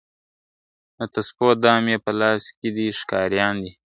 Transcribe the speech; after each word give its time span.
د 0.97 0.99
تسپو 1.13 1.47
دام 1.63 1.83
یې 1.91 1.97
په 2.05 2.11
لاس 2.19 2.43
کي 2.57 2.69
دی 2.75 2.87
ښکاریان 2.99 3.55
دي, 3.63 3.71